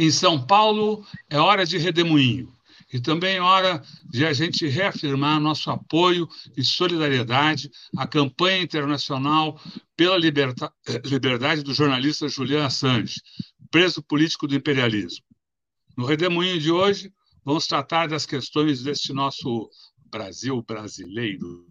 Em 0.00 0.10
São 0.10 0.40
Paulo, 0.40 1.04
é 1.28 1.38
hora 1.38 1.66
de 1.66 1.76
redemoinho 1.76 2.50
e 2.90 2.98
também 2.98 3.36
é 3.36 3.42
hora 3.42 3.82
de 4.08 4.24
a 4.24 4.32
gente 4.32 4.66
reafirmar 4.66 5.38
nosso 5.38 5.70
apoio 5.70 6.26
e 6.56 6.64
solidariedade 6.64 7.70
à 7.94 8.06
campanha 8.06 8.62
internacional 8.62 9.60
pela 9.94 10.16
liberta... 10.16 10.72
liberdade 11.04 11.62
do 11.62 11.74
jornalista 11.74 12.30
Julian 12.30 12.64
Assange, 12.64 13.20
preso 13.70 14.02
político 14.02 14.48
do 14.48 14.54
imperialismo. 14.54 15.22
No 15.94 16.06
redemoinho 16.06 16.58
de 16.58 16.72
hoje, 16.72 17.12
vamos 17.44 17.66
tratar 17.66 18.08
das 18.08 18.24
questões 18.24 18.82
deste 18.82 19.12
nosso 19.12 19.68
Brasil 20.10 20.62
brasileiro. 20.62 21.69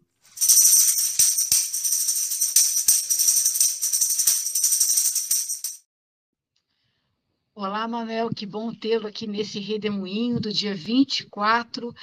Olá, 7.70 7.88
Manuel, 7.88 8.32
que 8.32 8.48
bom 8.48 8.73
tê-lo 8.73 9.05
aqui 9.05 9.28
nesse 9.28 9.59
redemoinho 9.59 10.40
do 10.40 10.52
dia 10.52 10.73
24 10.73 11.94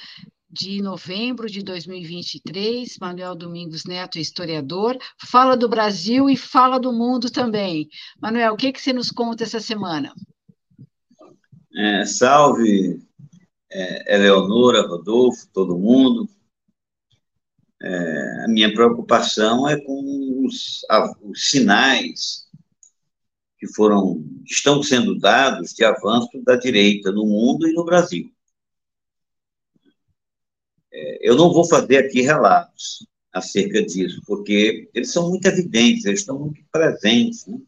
de 0.49 0.81
novembro 0.81 1.49
de 1.49 1.61
2023. 1.61 2.97
Manuel 3.01 3.35
Domingos 3.35 3.83
Neto, 3.83 4.17
historiador, 4.17 4.97
fala 5.29 5.57
do 5.57 5.67
Brasil 5.67 6.29
e 6.29 6.37
fala 6.37 6.79
do 6.79 6.93
mundo 6.93 7.29
também. 7.29 7.89
Manuel, 8.17 8.53
o 8.53 8.55
que, 8.55 8.71
que 8.71 8.79
você 8.79 8.93
nos 8.93 9.11
conta 9.11 9.43
essa 9.43 9.59
semana? 9.59 10.13
É, 11.75 12.05
salve, 12.05 13.05
é, 13.69 14.15
Eleonora, 14.15 14.87
Rodolfo, 14.87 15.49
todo 15.51 15.77
mundo. 15.77 16.29
É, 17.81 18.45
a 18.45 18.47
minha 18.47 18.73
preocupação 18.73 19.67
é 19.67 19.77
com 19.81 20.45
os, 20.45 20.79
os 21.21 21.49
sinais 21.49 22.46
que 23.67 23.73
foram 23.73 24.23
estão 24.45 24.81
sendo 24.81 25.19
dados 25.19 25.73
de 25.73 25.83
avanço 25.83 26.29
da 26.43 26.55
direita 26.55 27.11
no 27.11 27.25
mundo 27.25 27.67
e 27.67 27.73
no 27.73 27.83
Brasil. 27.83 28.31
É, 30.91 31.29
eu 31.29 31.35
não 31.35 31.51
vou 31.51 31.67
fazer 31.67 31.97
aqui 31.97 32.21
relatos 32.21 33.05
acerca 33.33 33.83
disso, 33.85 34.21
porque 34.25 34.89
eles 34.93 35.11
são 35.11 35.29
muito 35.29 35.45
evidentes, 35.45 36.05
eles 36.05 36.21
estão 36.21 36.39
muito 36.39 36.63
presentes, 36.71 37.45
né? 37.45 37.59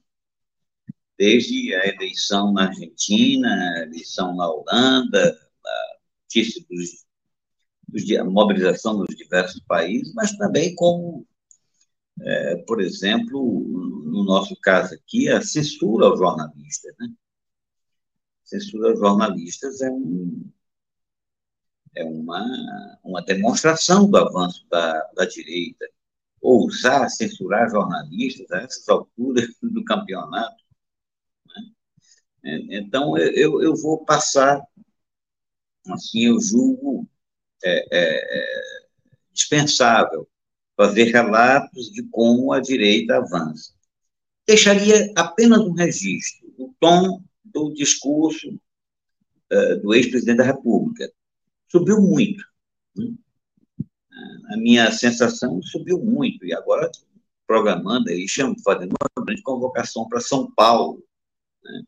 desde 1.17 1.75
a 1.75 1.87
eleição 1.87 2.53
na 2.53 2.67
Argentina, 2.67 3.49
a 3.49 3.83
eleição 3.83 4.35
na 4.35 4.49
Holanda, 4.49 5.37
a 5.65 5.97
notícia 6.23 6.63
dos, 6.69 7.05
dos, 7.89 8.17
a 8.17 8.23
mobilização 8.23 8.97
nos 8.97 9.15
diversos 9.15 9.61
países, 9.67 10.13
mas 10.13 10.31
também 10.37 10.73
como 10.75 11.27
é, 12.21 12.57
por 12.67 12.81
exemplo, 12.81 13.61
no 14.05 14.23
nosso 14.23 14.55
caso 14.61 14.93
aqui, 14.95 15.29
a 15.29 15.41
censura 15.41 16.07
aos 16.07 16.19
jornalistas. 16.19 16.93
Né? 16.99 17.13
Censura 18.43 18.89
aos 18.89 18.99
jornalistas 18.99 19.81
é, 19.81 19.89
um, 19.89 20.51
é 21.95 22.03
uma, 22.03 22.99
uma 23.03 23.21
demonstração 23.21 24.09
do 24.09 24.17
avanço 24.17 24.65
da, 24.69 25.01
da 25.15 25.25
direita. 25.25 25.85
Ousar 26.41 27.09
censurar 27.09 27.69
jornalistas 27.69 28.49
a 28.51 28.59
essas 28.59 28.87
alturas 28.89 29.47
do 29.61 29.83
campeonato. 29.83 30.63
Né? 31.47 31.63
É, 32.43 32.77
então, 32.79 33.17
eu, 33.17 33.61
eu 33.61 33.75
vou 33.75 34.03
passar, 34.05 34.61
assim, 35.89 36.25
eu 36.25 36.39
julgo 36.41 37.07
é, 37.63 37.79
é, 37.91 38.39
é 38.39 38.89
dispensável 39.33 40.27
fazer 40.79 41.11
relatos 41.11 41.91
de 41.91 42.03
como 42.03 42.53
a 42.53 42.61
direita 42.61 43.17
avança. 43.17 43.73
Deixaria 44.47 45.11
apenas 45.13 45.59
um 45.59 45.73
registro, 45.73 46.47
o 46.57 46.73
tom 46.79 47.21
do 47.43 47.73
discurso 47.73 48.57
uh, 49.51 49.81
do 49.81 49.93
ex-presidente 49.93 50.37
da 50.37 50.45
República. 50.45 51.11
Subiu 51.67 51.99
muito. 52.01 52.41
Né? 52.95 53.13
A 54.53 54.55
minha 54.55 54.89
sensação 54.89 55.61
subiu 55.61 55.99
muito, 55.99 56.45
e 56.45 56.53
agora 56.53 56.89
programando 57.45 58.09
aí, 58.09 58.25
fazendo 58.63 58.95
uma 59.01 59.25
grande 59.25 59.41
convocação 59.41 60.07
para 60.07 60.21
São 60.21 60.49
Paulo. 60.51 61.03
Né? 61.61 61.83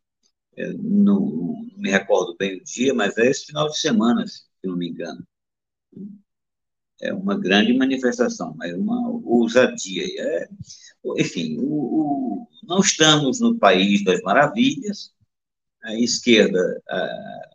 Não, 0.83 1.19
não, 1.21 1.71
me 1.77 1.89
recordo 1.89 2.35
bem 2.37 2.57
o 2.57 2.63
dia, 2.65 2.93
mas 2.93 3.17
é 3.17 3.25
esse 3.27 3.45
final 3.45 3.69
de 3.69 3.79
semana, 3.79 4.27
se 4.27 4.43
não 4.65 4.75
me 4.75 4.89
engano 4.89 5.25
é 7.01 7.13
uma 7.13 7.37
grande 7.37 7.73
manifestação, 7.73 8.53
mas 8.57 8.73
uma 8.73 9.09
ousadia. 9.09 10.05
É, 10.17 10.49
enfim, 11.17 11.57
o, 11.59 11.63
o, 11.63 12.47
não 12.63 12.79
estamos 12.79 13.39
no 13.39 13.57
país 13.57 14.03
das 14.03 14.21
maravilhas, 14.21 15.11
a 15.83 15.95
esquerda 15.95 16.81
a, 16.87 17.49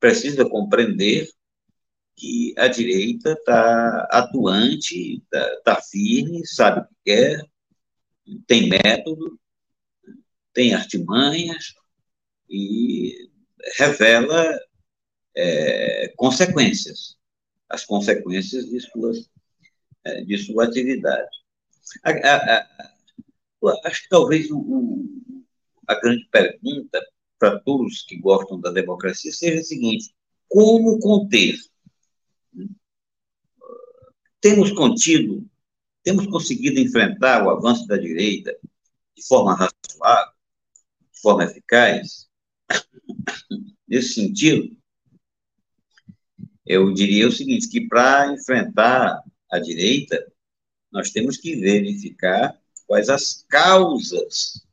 precisa 0.00 0.48
compreender 0.48 1.28
que 2.16 2.54
a 2.56 2.68
direita 2.68 3.32
está 3.32 4.08
atuante, 4.10 5.16
está 5.16 5.56
tá 5.64 5.82
firme, 5.82 6.46
sabe 6.46 6.80
o 6.80 6.84
que 6.84 6.94
quer, 7.04 7.44
tem 8.46 8.68
método, 8.68 9.38
tem 10.52 10.74
artimanhas 10.74 11.74
e 12.48 13.30
revela 13.76 14.58
é, 15.34 16.12
consequências 16.16 17.16
as 17.72 17.86
consequências 17.86 18.66
de, 18.66 18.80
suas, 18.80 19.30
de 20.26 20.38
sua 20.38 20.64
atividade. 20.64 21.30
A, 22.04 22.10
a, 22.10 22.58
a, 22.58 22.68
acho 23.86 24.02
que 24.02 24.08
talvez 24.10 24.50
o, 24.50 25.04
a 25.88 25.94
grande 25.94 26.28
pergunta 26.30 27.02
para 27.38 27.58
todos 27.60 28.02
que 28.02 28.18
gostam 28.18 28.60
da 28.60 28.70
democracia 28.70 29.32
seja 29.32 29.60
a 29.60 29.64
seguinte: 29.64 30.14
como 30.48 30.98
conter? 31.00 31.56
Temos 34.38 34.70
contido, 34.72 35.48
temos 36.02 36.26
conseguido 36.26 36.78
enfrentar 36.78 37.46
o 37.46 37.50
avanço 37.50 37.86
da 37.86 37.96
direita 37.96 38.54
de 39.16 39.26
forma 39.26 39.54
razoável, 39.54 40.32
de 41.12 41.20
forma 41.20 41.44
eficaz? 41.44 42.28
Nesse 43.88 44.14
sentido, 44.14 44.76
eu 46.64 46.92
diria 46.92 47.28
o 47.28 47.32
seguinte, 47.32 47.68
que 47.68 47.88
para 47.88 48.32
enfrentar 48.32 49.22
a 49.50 49.58
direita, 49.58 50.32
nós 50.90 51.10
temos 51.10 51.36
que 51.36 51.56
verificar 51.56 52.58
quais 52.86 53.08
as 53.08 53.44
causas 53.48 54.66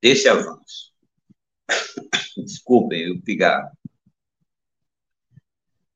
desse 0.00 0.28
avanço. 0.28 0.92
Desculpem 2.36 3.10
o 3.10 3.22
pigarro. 3.22 3.70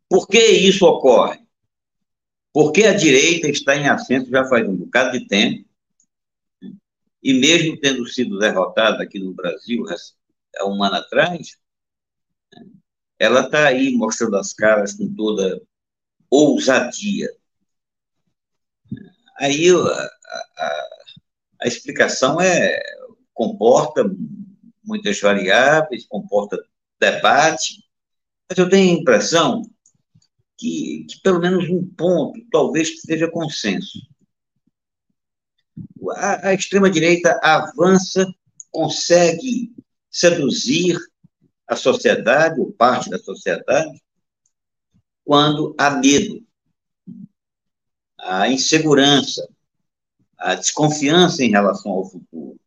Por 0.09 0.28
que 0.28 0.39
isso 0.39 0.87
ocorre? 0.87 1.44
Porque 2.53 2.84
a 2.84 2.94
direita 2.94 3.49
está 3.49 3.75
em 3.75 3.89
ascenso 3.89 4.31
já 4.31 4.44
faz 4.47 4.69
um 4.69 4.77
bocado 4.77 5.19
de 5.19 5.27
tempo, 5.27 5.69
e 7.23 7.33
mesmo 7.33 7.81
tendo 7.81 8.06
sido 8.06 8.39
derrotada 8.39 9.03
aqui 9.03 9.19
no 9.19 9.33
Brasil 9.33 9.84
há 10.59 10.67
um 10.67 10.83
ano 10.84 10.97
atrás, 10.97 11.56
ela 13.25 13.47
está 13.47 13.67
aí 13.67 13.97
mostrando 13.97 14.37
as 14.37 14.53
caras 14.53 14.95
com 14.95 15.12
toda 15.15 15.61
ousadia. 16.31 17.29
Aí 19.39 19.71
a, 19.71 20.11
a, 20.59 20.89
a 21.62 21.67
explicação 21.67 22.41
é 22.41 22.81
comporta 23.33 24.05
muitas 24.85 25.21
variáveis, 25.21 26.07
comporta 26.07 26.62
debate, 27.01 27.83
mas 28.49 28.59
eu 28.59 28.69
tenho 28.69 28.97
a 28.97 29.01
impressão 29.01 29.62
que, 30.56 31.06
que 31.09 31.21
pelo 31.23 31.41
menos 31.41 31.69
um 31.69 31.85
ponto 31.85 32.38
talvez 32.50 33.00
seja 33.00 33.31
consenso. 33.31 33.99
A, 36.17 36.49
a 36.49 36.55
extrema-direita 36.55 37.41
avança, 37.43 38.26
consegue 38.71 39.73
seduzir 40.11 40.99
a 41.66 41.76
sociedade, 41.76 42.61
ou 42.61 42.72
parte 42.72 43.11
da 43.11 43.19
sociedade, 43.19 44.02
quando 45.25 45.75
há 45.78 45.90
medo, 45.90 46.46
há 48.19 48.49
insegurança, 48.49 49.49
há 50.38 50.55
desconfiança 50.55 51.43
em 51.43 51.50
relação 51.50 51.93
ao 51.93 52.05
futuro. 52.05 52.61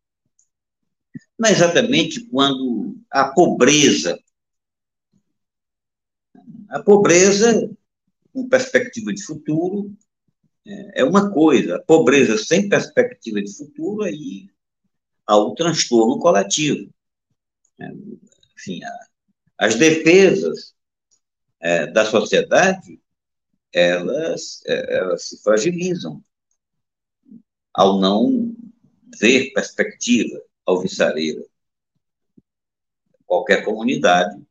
Não 1.38 1.48
é 1.48 1.52
exatamente 1.52 2.24
quando 2.26 2.96
há 3.10 3.32
pobreza. 3.32 4.18
A 6.68 6.82
pobreza, 6.82 7.70
com 8.32 8.48
perspectiva 8.48 9.12
de 9.12 9.22
futuro, 9.22 9.96
é 10.94 11.04
uma 11.04 11.32
coisa. 11.32 11.76
A 11.76 11.82
pobreza 11.82 12.36
sem 12.36 12.68
perspectiva 12.68 13.40
de 13.40 13.56
futuro, 13.56 14.02
aí 14.02 14.50
há 15.26 15.36
o 15.36 15.54
transtorno 15.54 16.18
coletivo 16.18 16.92
enfim, 18.58 18.82
a, 18.82 18.98
as 19.58 19.76
defesas 19.76 20.74
é, 21.60 21.86
da 21.86 22.04
sociedade, 22.04 23.00
elas, 23.72 24.60
é, 24.66 24.96
elas 24.96 25.28
se 25.28 25.42
fragilizam 25.42 26.22
ao 27.72 28.00
não 28.00 28.54
ver 29.20 29.52
perspectiva 29.52 30.42
alvissareira. 30.66 31.44
qualquer 33.24 33.64
comunidade 33.64 34.42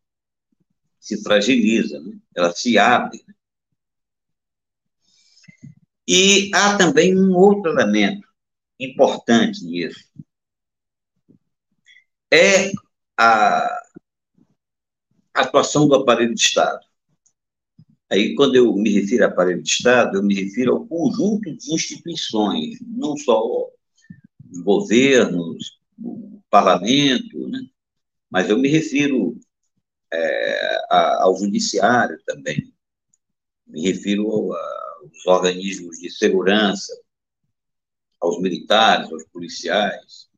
se 0.99 1.21
fragiliza, 1.23 1.99
né? 1.99 2.17
ela 2.35 2.51
se 2.51 2.77
abre. 2.77 3.25
E 6.07 6.49
há 6.53 6.77
também 6.77 7.17
um 7.17 7.35
outro 7.35 7.71
elemento 7.71 8.27
importante 8.79 9.63
nisso. 9.65 10.09
É 12.31 12.71
a 13.17 13.86
atuação 15.41 15.87
do 15.87 15.95
aparelho 15.95 16.33
de 16.33 16.41
Estado. 16.41 16.85
Aí, 18.09 18.35
quando 18.35 18.55
eu 18.55 18.73
me 18.73 18.89
refiro 18.89 19.25
a 19.25 19.27
aparelho 19.27 19.61
de 19.61 19.69
Estado, 19.69 20.17
eu 20.17 20.23
me 20.23 20.33
refiro 20.33 20.73
ao 20.73 20.87
conjunto 20.87 21.55
de 21.55 21.73
instituições, 21.73 22.79
não 22.81 23.17
só 23.17 23.69
os 24.49 24.61
governos, 24.61 25.79
o 26.01 26.41
parlamento, 26.49 27.49
né? 27.49 27.59
mas 28.29 28.49
eu 28.49 28.57
me 28.57 28.69
refiro 28.69 29.37
é, 30.11 30.77
ao 30.89 31.35
judiciário 31.37 32.17
também, 32.25 32.73
me 33.65 33.81
refiro 33.81 34.53
aos 34.53 35.25
organismos 35.25 35.97
de 35.99 36.09
segurança, 36.09 36.97
aos 38.21 38.39
militares, 38.41 39.11
aos 39.11 39.25
policiais. 39.25 40.29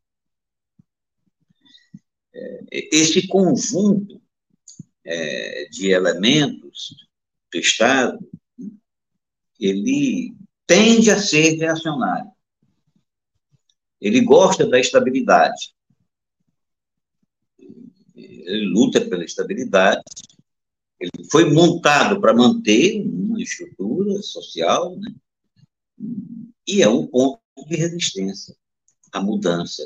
É, 2.34 2.90
esse 2.92 3.28
conjunto 3.28 4.20
é, 5.06 5.66
de 5.70 5.92
elementos 5.92 6.96
do 7.52 7.60
Estado, 7.60 8.20
ele 9.60 10.34
tende 10.66 11.12
a 11.12 11.20
ser 11.20 11.58
reacionário. 11.58 12.32
Ele 14.00 14.22
gosta 14.22 14.66
da 14.68 14.80
estabilidade. 14.80 15.74
Ele 18.16 18.66
luta 18.68 19.02
pela 19.02 19.26
estabilidade. 19.26 20.04
Ele 21.00 21.12
foi 21.30 21.52
montado 21.52 22.20
para 22.22 22.34
manter 22.34 23.02
uma 23.02 23.42
estrutura 23.42 24.22
social, 24.22 24.98
né? 24.98 25.14
e 26.68 26.82
é 26.82 26.90
um 26.90 27.08
ponto 27.08 27.42
de 27.68 27.76
resistência 27.76 28.56
à 29.12 29.22
mudança 29.22 29.84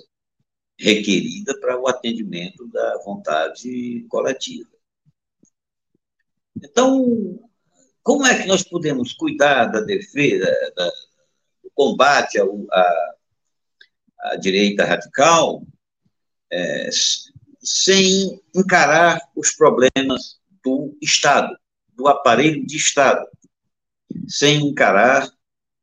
requerida 0.77 1.57
para 1.59 1.79
o 1.79 1.87
atendimento 1.87 2.67
da 2.67 2.97
vontade 3.05 4.05
coletiva. 4.09 4.72
Então, 6.63 7.39
como 8.01 8.25
é 8.25 8.41
que 8.41 8.47
nós 8.47 8.63
podemos 8.63 9.13
cuidar 9.13 9.65
da 9.65 9.81
defesa, 9.81 10.45
da, 10.75 10.85
do 11.63 11.71
combate 11.73 12.39
à, 12.39 12.45
à, 14.21 14.35
direita 14.37 14.85
radical, 14.85 15.65
é, 16.51 16.89
sem 17.61 18.41
encarar 18.55 19.21
os 19.35 19.51
problemas 19.51 20.39
do 20.63 20.97
Estado, 21.01 21.55
do 21.89 22.07
aparelho 22.07 22.65
de 22.65 22.77
Estado, 22.77 23.27
sem 24.27 24.67
encarar 24.67 25.29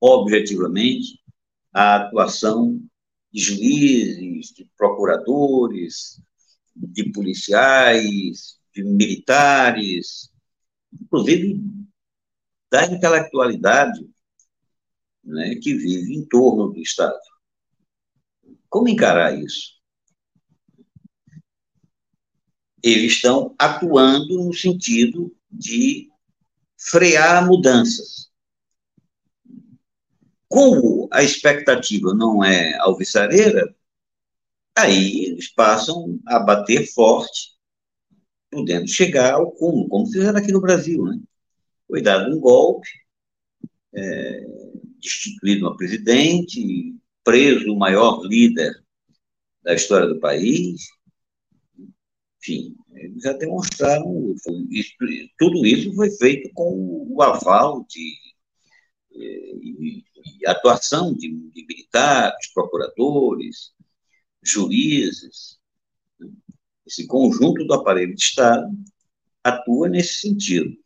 objetivamente 0.00 1.20
a 1.72 1.96
atuação 1.96 2.80
de 3.32 3.40
juízes, 3.40 4.52
de 4.54 4.68
procuradores, 4.76 6.20
de 6.74 7.10
policiais, 7.12 8.58
de 8.74 8.82
militares, 8.82 10.29
inclusive 10.92 11.60
da 12.70 12.86
intelectualidade 12.86 14.08
né, 15.24 15.56
que 15.56 15.74
vive 15.74 16.14
em 16.14 16.24
torno 16.24 16.72
do 16.72 16.80
Estado. 16.80 17.18
Como 18.68 18.88
encarar 18.88 19.36
isso? 19.36 19.80
Eles 22.82 23.12
estão 23.12 23.54
atuando 23.58 24.44
no 24.44 24.54
sentido 24.54 25.36
de 25.50 26.08
frear 26.78 27.46
mudanças. 27.46 28.30
Como 30.48 31.08
a 31.12 31.22
expectativa 31.22 32.14
não 32.14 32.42
é 32.42 32.76
alvissareira, 32.78 33.74
aí 34.76 35.26
eles 35.26 35.48
passam 35.48 36.18
a 36.26 36.38
bater 36.38 36.86
forte, 36.92 37.59
podendo 38.50 38.88
chegar 38.88 39.34
ao 39.34 39.52
cúmulo, 39.52 39.88
como 39.88 40.06
fizeram 40.06 40.38
aqui 40.38 40.52
no 40.52 40.60
Brasil, 40.60 41.04
né? 41.04 41.18
foi 41.86 42.02
dado 42.02 42.34
um 42.34 42.40
golpe, 42.40 42.88
é, 43.92 44.46
destituído 45.00 45.66
uma 45.66 45.76
presidente, 45.76 46.94
preso 47.24 47.72
o 47.72 47.78
maior 47.78 48.22
líder 48.22 48.72
da 49.62 49.74
história 49.74 50.06
do 50.06 50.20
país. 50.20 50.80
Enfim, 52.38 52.74
eles 52.94 53.22
já 53.22 53.32
demonstraram, 53.32 54.34
isso, 54.70 54.92
tudo 55.38 55.66
isso 55.66 55.94
foi 55.94 56.10
feito 56.10 56.50
com 56.54 57.06
o 57.08 57.22
aval 57.22 57.84
de, 57.88 58.16
de, 59.10 60.04
de 60.38 60.46
atuação 60.46 61.14
de, 61.14 61.28
de 61.28 61.66
militares, 61.66 62.52
procuradores, 62.52 63.72
juízes. 64.42 65.59
Esse 66.90 67.06
conjunto 67.06 67.64
do 67.64 67.72
aparelho 67.72 68.16
de 68.16 68.20
Estado 68.20 68.68
atua 69.44 69.88
nesse 69.88 70.14
sentido. 70.14 70.76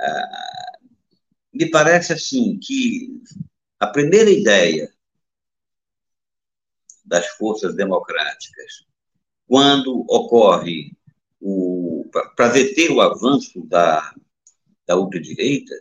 Ah, 0.00 0.72
me 1.52 1.70
parece 1.70 2.12
assim 2.12 2.58
que 2.58 3.22
a 3.78 3.86
primeira 3.86 4.28
ideia 4.28 4.92
das 7.04 7.28
forças 7.28 7.76
democráticas, 7.76 8.84
quando 9.46 10.04
ocorre 10.08 10.96
para 12.34 12.48
deter 12.48 12.90
o 12.90 13.00
avanço 13.00 13.64
da, 13.66 14.12
da 14.84 14.96
ultradireita, 14.96 15.74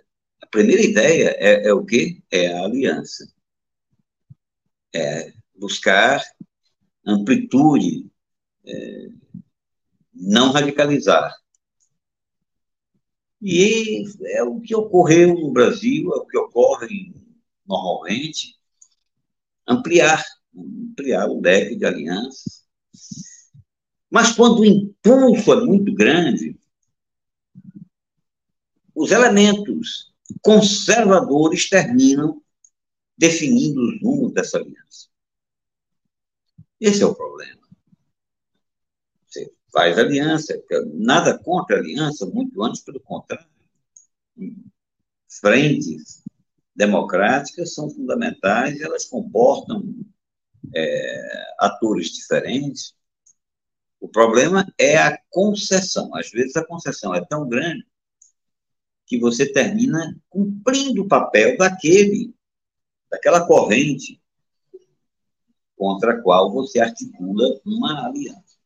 a 0.44 0.46
primeira 0.46 0.84
ideia 0.84 1.36
é, 1.40 1.68
é 1.68 1.74
o 1.74 1.84
quê? 1.84 2.22
É 2.30 2.54
a 2.54 2.66
aliança. 2.66 3.28
É 4.94 5.34
buscar 5.56 6.24
amplitude, 7.08 8.10
é, 8.66 9.10
não 10.14 10.52
radicalizar. 10.52 11.34
E 13.42 14.04
é 14.26 14.44
o 14.44 14.60
que 14.60 14.76
ocorreu 14.76 15.36
no 15.36 15.52
Brasil, 15.52 16.12
é 16.14 16.18
o 16.18 16.26
que 16.26 16.38
ocorre 16.38 17.14
normalmente, 17.66 18.56
ampliar, 19.68 20.24
ampliar 20.56 21.30
o 21.30 21.40
leque 21.40 21.76
de 21.76 21.86
alianças. 21.86 22.66
Mas 24.10 24.34
quando 24.34 24.60
o 24.60 24.66
impulso 24.66 25.54
é 25.54 25.66
muito 25.66 25.94
grande, 25.94 26.58
os 28.96 29.12
elementos 29.12 30.12
conservadores 30.42 31.70
terminam 31.70 32.42
definindo 33.18 33.82
os 33.82 34.02
rumos 34.02 34.34
dessa 34.34 34.58
aliança. 34.58 35.08
Esse 36.80 37.04
é 37.04 37.06
o 37.06 37.16
problema 37.16 37.58
faz 39.78 39.98
aliança, 39.98 40.60
nada 40.94 41.38
contra 41.38 41.78
aliança, 41.78 42.26
muito 42.26 42.64
antes, 42.64 42.82
pelo 42.82 43.00
contrário. 43.00 43.48
Frentes 45.30 46.24
democráticas 46.76 47.76
são 47.76 47.88
fundamentais, 47.88 48.82
elas 48.82 49.06
comportam 49.06 49.84
é, 50.76 51.56
atores 51.60 52.10
diferentes. 52.10 52.96
O 54.00 54.08
problema 54.08 54.66
é 54.80 54.98
a 54.98 55.20
concessão. 55.30 56.16
Às 56.16 56.32
vezes 56.32 56.56
a 56.56 56.66
concessão 56.66 57.14
é 57.14 57.24
tão 57.24 57.48
grande 57.48 57.86
que 59.06 59.20
você 59.20 59.52
termina 59.52 60.20
cumprindo 60.28 61.04
o 61.04 61.08
papel 61.08 61.56
daquele, 61.56 62.34
daquela 63.12 63.46
corrente 63.46 64.20
contra 65.78 66.14
a 66.14 66.22
qual 66.22 66.52
você 66.52 66.80
articula 66.80 67.62
uma 67.66 68.08
aliança 68.08 68.58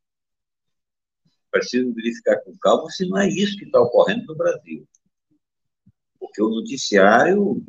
preciso 1.51 1.93
verificar 1.93 2.39
com 2.41 2.57
calma 2.57 2.89
se 2.89 3.05
não 3.07 3.17
é 3.17 3.27
isso 3.27 3.57
que 3.57 3.65
está 3.65 3.79
ocorrendo 3.79 4.25
no 4.25 4.35
Brasil. 4.35 4.87
Porque 6.17 6.41
o 6.41 6.49
noticiário 6.49 7.63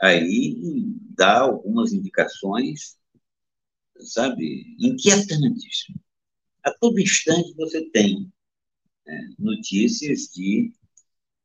aí 0.00 0.56
dá 1.16 1.40
algumas 1.40 1.92
indicações, 1.92 2.98
sabe, 4.00 4.76
inquietantes. 4.78 5.86
A 6.64 6.72
todo 6.72 7.00
instante 7.00 7.54
você 7.54 7.88
tem 7.90 8.30
né, 9.06 9.30
notícias 9.38 10.28
de 10.34 10.72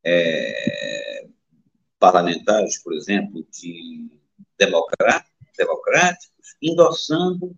é, 0.03 1.27
parlamentares, 1.99 2.81
por 2.81 2.93
exemplo, 2.93 3.45
de 3.51 4.09
democráticos, 5.57 6.55
endossando 6.61 7.55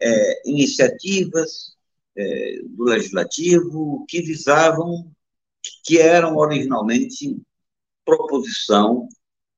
é, 0.00 0.48
iniciativas 0.48 1.76
é, 2.16 2.60
do 2.64 2.84
legislativo 2.84 4.04
que 4.08 4.22
visavam, 4.22 5.10
que 5.84 5.98
eram 5.98 6.36
originalmente 6.36 7.40
proposição 8.04 9.08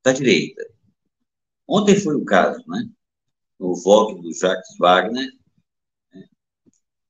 da 0.04 0.12
direita. 0.12 0.66
Ontem 1.66 1.99
foi 1.99 2.16
o 2.16 2.25
caso, 2.25 2.62
né? 2.66 2.88
No 3.59 3.75
voto 3.76 4.21
do 4.21 4.33
Jacques 4.35 4.76
Wagner, 4.78 5.31
né? 6.12 6.28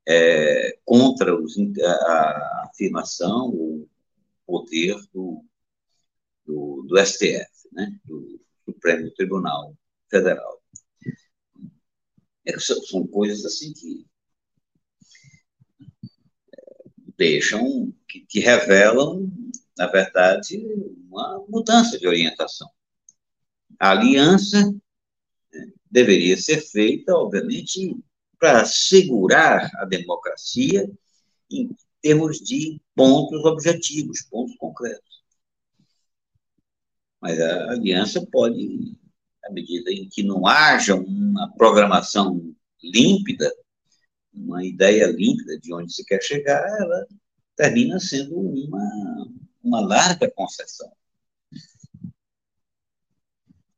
é, 0.06 0.78
contra 0.85 1.35
os, 1.35 1.56
a 1.59 2.68
afirmação, 2.71 3.49
o 3.49 3.88
poder 4.47 4.97
do, 5.12 5.44
do, 6.44 6.85
do 6.87 6.99
STF, 6.99 7.68
né, 7.73 7.99
do 8.04 8.38
Supremo 8.64 9.11
Tribunal 9.12 9.75
Federal. 10.12 10.62
É, 12.45 12.59
são 12.59 13.07
coisas 13.07 13.47
assim 13.47 13.73
que 13.73 14.07
é, 16.52 17.12
deixam, 17.16 17.90
que, 18.07 18.21
que 18.26 18.40
revelam, 18.40 19.33
na 19.78 19.87
verdade, 19.87 20.62
uma 21.09 21.42
mudança 21.49 21.99
de 21.99 22.07
orientação. 22.07 22.69
A 23.81 23.92
aliança 23.92 24.61
né, 25.52 25.73
deveria 25.90 26.37
ser 26.37 26.61
feita, 26.61 27.14
obviamente, 27.14 27.97
para 28.38 28.61
assegurar 28.61 29.71
a 29.76 29.87
democracia 29.87 30.90
em 31.50 31.75
termos 32.02 32.38
de 32.38 32.78
pontos 32.95 33.42
objetivos, 33.47 34.21
pontos 34.23 34.57
concretos. 34.57 35.23
Mas 37.19 37.40
a 37.40 37.71
aliança 37.71 38.26
pode, 38.26 38.99
à 39.44 39.52
medida 39.52 39.90
em 39.90 40.08
que 40.08 40.22
não 40.22 40.46
haja 40.46 40.94
uma 40.94 41.52
programação 41.56 42.54
límpida, 42.82 43.52
uma 44.32 44.64
ideia 44.64 45.06
límpida 45.06 45.58
de 45.58 45.75
onde 45.75 45.92
se 45.92 46.04
quer 46.04 46.22
chegar, 46.22 46.64
ela 46.80 47.06
termina 47.56 48.00
sendo 48.00 48.38
uma, 48.38 49.28
uma 49.62 49.80
larga 49.80 50.30
concessão. 50.30 50.90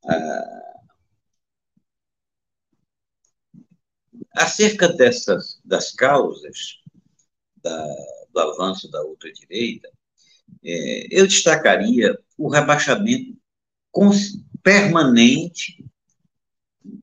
Ah, 0.07 0.65
Acerca 4.35 4.89
dessas, 4.89 5.59
das 5.63 5.91
causas 5.91 6.81
da, 7.55 7.87
do 8.33 8.39
avanço 8.39 8.91
da 8.91 9.01
ultradireita, 9.03 9.89
é, 10.63 11.07
eu 11.09 11.25
destacaria 11.25 12.19
o 12.37 12.49
rebaixamento 12.49 13.37
permanente, 14.65 15.85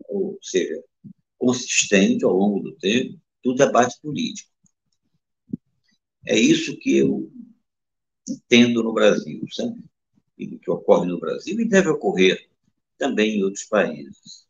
ou 0.09 0.37
seja, 0.43 0.83
consistente 1.39 2.25
ao 2.25 2.33
longo 2.33 2.59
do 2.59 2.75
tempo, 2.75 3.17
do 3.41 3.55
debate 3.55 4.01
político. 4.03 4.51
É 6.27 6.37
isso 6.37 6.77
que 6.77 6.97
eu 6.97 7.33
entendo 8.29 8.83
no 8.83 8.93
Brasil, 8.93 9.41
sabe? 9.53 9.81
E 10.37 10.59
que 10.59 10.71
ocorre 10.73 11.07
no 11.07 11.21
Brasil 11.21 11.61
e 11.61 11.69
deve 11.69 11.89
ocorrer 11.89 12.51
também 12.99 13.39
em 13.39 13.45
outros 13.45 13.65
países. 13.67 14.49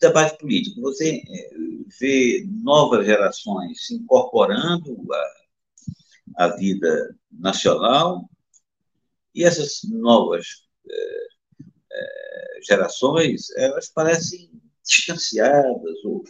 Debate 0.00 0.38
político. 0.38 0.80
Você 0.82 1.20
é, 1.28 1.50
vê 1.98 2.44
novas 2.48 3.06
gerações 3.06 3.86
se 3.86 3.94
incorporando 3.94 4.96
à, 5.12 6.44
à 6.44 6.56
vida 6.56 7.18
nacional 7.32 8.30
e 9.34 9.42
essas 9.42 9.80
novas 9.90 10.68
é, 10.88 11.33
é, 11.94 12.60
gerações, 12.66 13.50
elas 13.56 13.88
parecem 13.88 14.50
distanciadas 14.84 16.04
ou, 16.04 16.24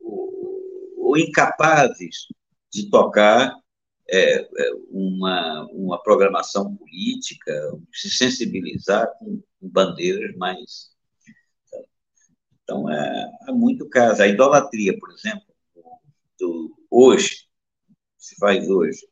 ou, 0.00 0.94
ou 0.98 1.18
incapazes 1.18 2.26
de 2.72 2.90
tocar 2.90 3.56
é, 4.08 4.48
uma, 4.90 5.66
uma 5.72 6.02
programação 6.02 6.76
política, 6.76 7.52
se 7.92 8.10
sensibilizar 8.10 9.10
com, 9.18 9.42
bandeiras 9.60 10.36
mais 10.36 10.94
então, 12.66 12.90
é, 12.90 13.32
é 13.48 13.52
muito 13.52 13.88
caso. 13.88 14.20
A 14.20 14.26
idolatria, 14.26 14.98
por 14.98 15.12
exemplo, 15.12 15.46
do, 16.38 16.76
hoje, 16.90 17.46
se 18.18 18.34
faz 18.36 18.68
hoje, 18.68 19.06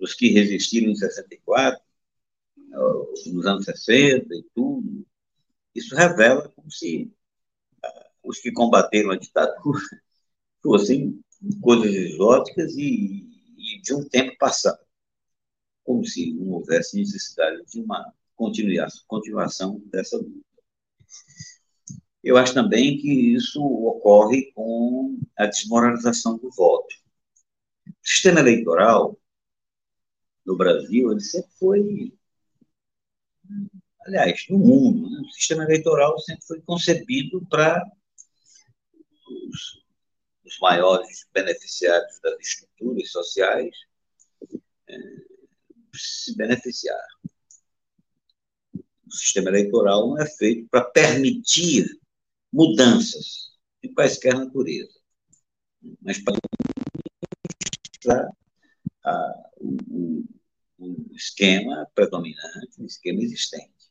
os 0.00 0.14
que 0.14 0.30
resistiram 0.30 0.90
em 0.90 0.96
64, 0.96 1.80
nos 2.72 3.46
anos 3.46 3.64
60 3.64 4.34
e 4.34 4.42
tudo, 4.54 5.06
isso 5.74 5.94
revela 5.94 6.48
como 6.48 6.70
se 6.70 7.12
uh, 7.84 8.28
os 8.28 8.38
que 8.38 8.52
combateram 8.52 9.10
a 9.10 9.16
ditadura 9.16 9.80
fossem 10.62 11.22
coisas 11.60 11.92
exóticas 11.92 12.74
e, 12.76 13.26
e, 13.56 13.80
de 13.82 13.94
um 13.94 14.08
tempo 14.08 14.36
passado, 14.38 14.84
como 15.84 16.04
se 16.04 16.32
não 16.34 16.52
houvesse 16.52 16.96
necessidade 16.96 17.62
de 17.66 17.80
uma 17.80 18.12
continuação 18.36 19.80
dessa 19.86 20.16
luta. 20.16 20.52
Eu 22.22 22.36
acho 22.36 22.54
também 22.54 22.98
que 22.98 23.34
isso 23.34 23.60
ocorre 23.62 24.52
com 24.52 25.18
a 25.36 25.46
desmoralização 25.46 26.38
do 26.38 26.50
voto. 26.50 26.94
O 27.86 27.92
sistema 28.02 28.40
eleitoral 28.40 29.18
no 30.46 30.56
Brasil, 30.56 31.10
ele 31.10 31.20
sempre 31.20 31.50
foi, 31.58 32.14
aliás, 34.06 34.44
no 34.48 34.58
mundo, 34.58 35.10
né? 35.10 35.20
o 35.20 35.30
sistema 35.30 35.64
eleitoral 35.64 36.18
sempre 36.20 36.44
foi 36.46 36.60
concebido 36.62 37.44
para 37.48 37.82
os, 38.94 39.82
os, 40.44 40.58
maiores 40.60 41.26
beneficiários 41.32 42.18
das 42.20 42.38
estruturas 42.40 43.10
sociais 43.10 43.74
é, 44.88 44.98
se 45.94 46.36
beneficiar. 46.36 47.06
O 48.74 49.10
sistema 49.10 49.50
eleitoral 49.50 50.08
não 50.08 50.18
é 50.20 50.26
feito 50.26 50.68
para 50.68 50.84
permitir 50.84 51.86
mudanças 52.52 53.52
de 53.82 53.92
quaisquer 53.92 54.34
natureza, 54.34 54.98
mas 56.00 56.18
para 56.22 56.38
o, 59.56 60.24
o, 60.78 61.14
esquema 61.14 61.86
predominante, 61.94 62.80
o 62.80 62.86
esquema 62.86 63.22
existente. 63.22 63.81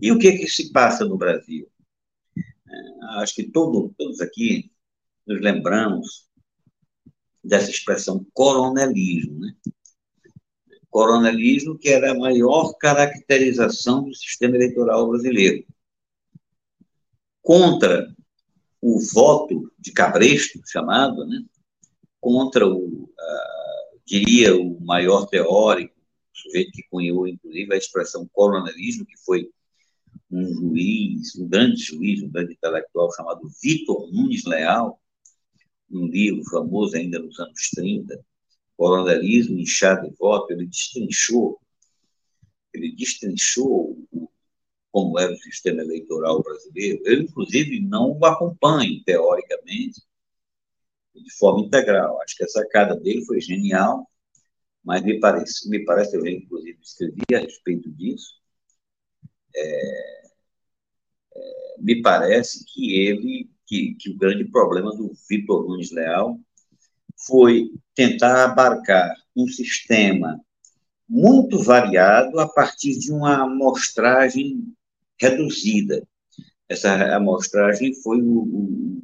E 0.00 0.10
o 0.12 0.18
que, 0.18 0.32
que 0.32 0.46
se 0.46 0.72
passa 0.72 1.04
no 1.04 1.16
Brasil? 1.16 1.68
É, 2.36 3.20
acho 3.20 3.34
que 3.34 3.44
todo, 3.44 3.94
todos 3.98 4.20
aqui 4.20 4.70
nos 5.26 5.40
lembramos 5.40 6.28
dessa 7.42 7.70
expressão 7.70 8.24
coronelismo, 8.32 9.38
né? 9.40 9.54
Coronelismo 10.88 11.78
que 11.78 11.88
era 11.88 12.12
a 12.12 12.18
maior 12.18 12.74
caracterização 12.74 14.04
do 14.04 14.14
sistema 14.14 14.56
eleitoral 14.56 15.08
brasileiro 15.08 15.64
contra 17.42 18.14
o 18.80 19.00
voto 19.00 19.72
de 19.78 19.92
Cabresto, 19.92 20.60
chamado, 20.66 21.26
né? 21.26 21.44
contra 22.20 22.66
o, 22.66 23.04
uh, 23.04 24.00
diria, 24.04 24.54
o 24.56 24.80
maior 24.80 25.26
teórico, 25.26 25.94
o 25.98 26.36
sujeito 26.38 26.70
que 26.72 26.84
cunhou, 26.88 27.26
inclusive, 27.26 27.74
a 27.74 27.76
expressão 27.76 28.28
coronelismo, 28.32 29.04
que 29.04 29.16
foi 29.24 29.50
um 30.30 30.46
juiz, 30.46 31.36
um 31.36 31.48
grande 31.48 31.82
juiz, 31.82 32.22
um 32.22 32.30
grande 32.30 32.54
intelectual 32.54 33.12
chamado 33.14 33.40
Vitor 33.62 34.10
Nunes 34.12 34.44
Leal, 34.44 35.00
um 35.90 36.06
livro 36.06 36.42
famoso 36.44 36.96
ainda 36.96 37.18
nos 37.18 37.38
anos 37.38 37.70
30, 37.74 38.18
Coronelismo, 38.76 39.58
Inchado 39.58 40.06
e 40.06 40.14
Voto, 40.18 40.52
ele 40.52 40.66
destrinchou, 40.66 41.60
ele 42.72 42.94
destrinchou 42.96 43.98
como 44.90 45.18
era 45.18 45.32
o 45.32 45.36
sistema 45.36 45.80
eleitoral 45.82 46.42
brasileiro, 46.42 47.00
eu, 47.06 47.22
inclusive, 47.22 47.80
não 47.80 48.18
o 48.18 48.24
acompanho, 48.26 49.02
teoricamente, 49.04 50.02
de 51.14 51.32
forma 51.38 51.64
integral. 51.64 52.20
Acho 52.20 52.36
que 52.36 52.44
a 52.44 52.48
sacada 52.48 52.94
dele 52.96 53.24
foi 53.24 53.40
genial, 53.40 54.06
mas 54.84 55.02
me 55.02 55.18
parece, 55.18 55.68
me 55.70 55.82
parece 55.84 56.16
eu 56.16 56.26
inclusive, 56.26 56.78
escrevi 56.82 57.22
a 57.34 57.38
respeito 57.38 57.90
disso, 57.90 58.34
é, 59.54 60.22
é, 61.34 61.74
me 61.78 62.02
parece 62.02 62.64
que 62.66 62.94
ele, 63.00 63.50
que, 63.66 63.94
que 63.94 64.10
o 64.10 64.16
grande 64.16 64.44
problema 64.44 64.94
do 64.94 65.12
Vitor 65.28 65.66
Nunes 65.66 65.90
Leal 65.90 66.38
foi 67.26 67.70
tentar 67.94 68.44
abarcar 68.44 69.14
um 69.36 69.46
sistema 69.46 70.40
muito 71.08 71.62
variado 71.62 72.40
a 72.40 72.48
partir 72.48 72.98
de 72.98 73.12
uma 73.12 73.42
amostragem 73.44 74.74
reduzida. 75.20 76.06
Essa 76.68 77.14
amostragem 77.14 77.94
foi 78.02 78.20
o, 78.20 78.42
o, 78.42 79.02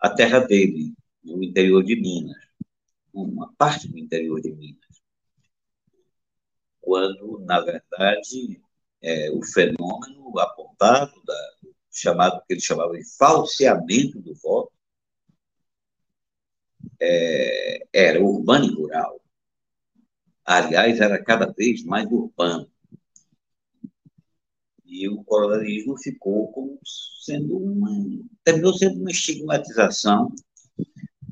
a 0.00 0.10
terra 0.10 0.40
dele, 0.40 0.92
no 1.22 1.42
interior 1.42 1.82
de 1.84 1.96
Minas, 1.96 2.36
uma 3.12 3.52
parte 3.56 3.88
do 3.88 3.96
interior 3.96 4.40
de 4.40 4.52
Minas. 4.52 4.82
Quando, 6.80 7.38
na 7.46 7.60
verdade, 7.60 8.60
é, 9.04 9.30
o 9.30 9.42
fenômeno 9.44 10.38
apontado, 10.38 11.12
da, 11.26 11.50
chamado 11.92 12.42
que 12.46 12.54
ele 12.54 12.60
chamava 12.60 12.96
de 12.96 13.04
falseamento 13.18 14.18
do 14.18 14.34
voto, 14.34 14.72
é, 17.00 17.86
era 17.92 18.24
urbano 18.24 18.64
e 18.64 18.74
rural. 18.74 19.20
Aliás, 20.44 21.00
era 21.00 21.22
cada 21.22 21.52
vez 21.52 21.84
mais 21.84 22.10
urbano. 22.10 22.70
E 24.86 25.08
o 25.08 25.22
coronelismo 25.24 25.98
ficou 25.98 26.50
como 26.52 26.78
sendo 27.20 27.58
uma. 27.58 27.90
terminou 28.42 28.72
sendo 28.72 29.00
uma 29.00 29.10
estigmatização 29.10 30.32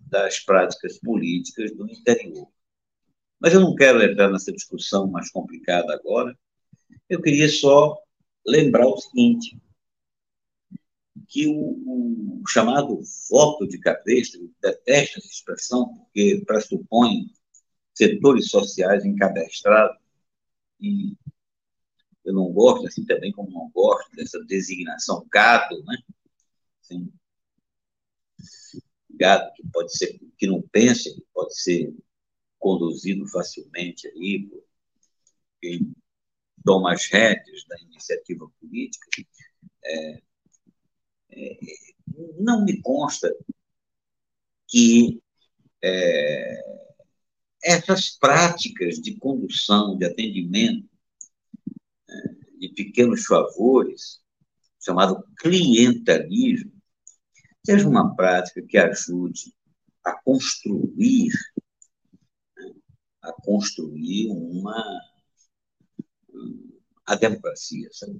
das 0.08 0.40
práticas 0.40 0.98
políticas 0.98 1.74
do 1.74 1.88
interior. 1.88 2.48
Mas 3.40 3.54
eu 3.54 3.60
não 3.60 3.74
quero 3.74 4.02
entrar 4.02 4.30
nessa 4.30 4.52
discussão 4.52 5.06
mais 5.06 5.30
complicada 5.30 5.94
agora. 5.94 6.36
Eu 7.12 7.20
queria 7.20 7.46
só 7.46 8.02
lembrar 8.46 8.86
o 8.86 8.96
seguinte: 8.96 9.60
que 11.28 11.46
o, 11.46 12.40
o 12.40 12.42
chamado 12.48 13.02
voto 13.28 13.68
de 13.68 13.78
cabresto, 13.78 14.50
detesto 14.62 15.18
essa 15.18 15.28
expressão, 15.28 15.94
porque 15.94 16.42
pressupõe 16.46 17.30
setores 17.92 18.48
sociais 18.48 19.04
encabestrados, 19.04 19.98
e 20.80 21.14
eu 22.24 22.32
não 22.32 22.50
gosto, 22.50 22.86
assim 22.86 23.04
também 23.04 23.30
como 23.30 23.50
não 23.50 23.70
gosto 23.74 24.10
dessa 24.16 24.42
designação 24.46 25.26
gado, 25.30 25.84
né? 25.84 25.98
Assim, 26.80 27.12
gado 29.10 29.52
que 29.52 29.62
pode 29.70 29.94
ser, 29.94 30.18
que 30.38 30.46
não 30.46 30.62
pensa, 30.62 31.10
que 31.10 31.22
pode 31.34 31.60
ser 31.60 31.94
conduzido 32.58 33.26
facilmente 33.28 34.08
aí 34.08 34.48
por 34.48 34.64
quem 35.60 35.94
toma 36.64 36.92
as 36.92 37.06
rédeas 37.06 37.64
da 37.68 37.78
iniciativa 37.80 38.50
política. 38.60 39.06
É, 39.84 40.22
é, 41.30 41.58
não 42.38 42.64
me 42.64 42.80
consta 42.82 43.34
que 44.68 45.20
é, 45.82 46.82
essas 47.62 48.10
práticas 48.10 48.96
de 48.96 49.16
condução, 49.16 49.96
de 49.96 50.04
atendimento, 50.04 50.88
é, 52.08 52.58
de 52.58 52.68
pequenos 52.70 53.24
favores, 53.24 54.20
chamado 54.80 55.24
clientelismo, 55.38 56.72
seja 57.64 57.88
uma 57.88 58.14
prática 58.14 58.62
que 58.62 58.76
ajude 58.76 59.54
a 60.04 60.12
construir 60.22 61.32
né, 62.56 62.74
a 63.22 63.32
construir 63.32 64.28
uma 64.30 65.00
a 67.12 67.16
democracia, 67.16 67.88
sabe? 67.92 68.18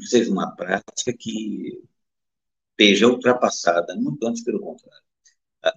Seja 0.00 0.30
uma 0.30 0.54
prática 0.54 1.12
que 1.18 1.82
esteja 2.70 3.08
ultrapassada, 3.08 3.96
muito 3.96 4.26
antes 4.26 4.44
pelo 4.44 4.60
contrário. 4.60 5.02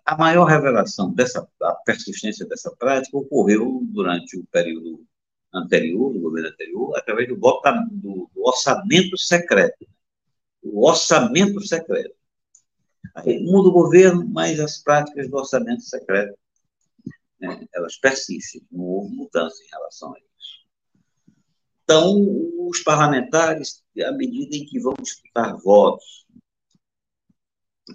A 0.06 0.18
maior 0.18 0.46
revelação 0.46 1.14
dessa, 1.14 1.48
a 1.62 1.74
persistência 1.86 2.46
dessa 2.46 2.76
prática 2.76 3.18
ocorreu 3.18 3.82
durante 3.86 4.38
o 4.38 4.46
período 4.48 5.06
anterior, 5.54 6.12
do 6.12 6.20
governo 6.20 6.50
anterior, 6.50 6.98
através 6.98 7.30
do, 7.30 7.38
voto, 7.40 7.70
do, 7.92 8.30
do 8.34 8.42
orçamento 8.44 9.18
secreto. 9.18 9.88
O 10.62 10.86
orçamento 10.86 11.66
secreto. 11.66 12.16
Aí 13.16 13.42
muda 13.42 13.70
o 13.70 13.72
governo, 13.72 14.28
mas 14.28 14.60
as 14.60 14.80
práticas 14.80 15.30
do 15.30 15.38
orçamento 15.38 15.84
secreto, 15.84 16.38
né, 17.40 17.66
elas 17.74 17.96
persistem. 17.98 18.62
Não 18.70 18.84
houve 18.84 19.16
mudança 19.16 19.64
em 19.64 19.70
relação 19.70 20.14
a 20.14 20.18
isso. 20.18 20.27
Então, 21.90 22.22
os 22.68 22.82
parlamentares, 22.82 23.82
à 24.06 24.12
medida 24.12 24.58
em 24.58 24.66
que 24.66 24.78
vão 24.78 24.94
disputar 25.02 25.56
votos 25.56 26.28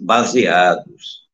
baseados 0.01 1.29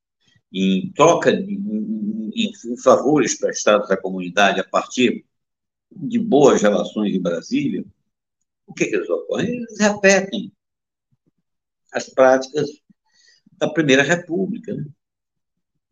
em 0.52 0.92
troca 0.92 1.32
de 1.32 1.54
em, 1.54 2.52
em 2.66 2.78
favores 2.78 3.40
prestados 3.40 3.90
à 3.90 3.96
comunidade 3.96 4.60
a 4.60 4.64
partir 4.66 5.26
de 5.90 6.20
boas 6.20 6.62
relações 6.62 7.16
em 7.16 7.22
Brasília, 7.22 7.86
o 8.68 8.74
que, 8.74 8.88
que 8.88 8.96
eles 8.98 9.10
ocorrem? 9.10 9.56
Eles 9.56 9.80
repetem 9.80 10.52
as 11.94 12.10
práticas 12.10 12.70
da 13.54 13.70
Primeira 13.70 14.04
República. 14.04 14.74
Né? 14.76 14.86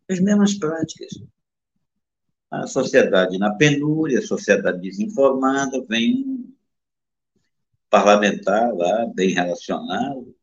As 0.09 0.19
mesmas 0.19 0.53
práticas. 0.55 1.13
A 2.51 2.67
sociedade 2.67 3.37
na 3.37 3.55
penúria, 3.55 4.19
a 4.19 4.21
sociedade 4.21 4.81
desinformada, 4.81 5.81
vem 5.87 6.36
parlamentar 7.89 8.73
lá, 8.73 9.05
bem 9.13 9.33
relacionado, 9.33 10.35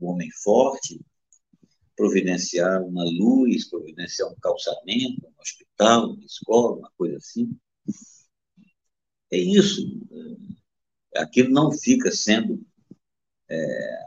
um 0.00 0.08
homem 0.08 0.30
forte, 0.42 1.00
providenciar 1.96 2.82
uma 2.82 3.04
luz, 3.04 3.68
providenciar 3.68 4.30
um 4.30 4.36
calçamento, 4.36 5.26
um 5.26 5.40
hospital, 5.40 6.12
uma 6.12 6.24
escola, 6.24 6.76
uma 6.76 6.92
coisa 6.96 7.16
assim. 7.16 7.58
É 9.32 9.36
isso. 9.36 9.82
Aquilo 11.16 11.50
não 11.50 11.72
fica 11.72 12.12
sendo 12.12 12.64
é, 13.48 14.04